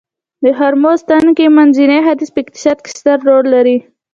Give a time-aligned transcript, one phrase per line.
[0.43, 3.77] د هرمرز تنګی منځني ختیځ په اقتصاد کې ستر رول لري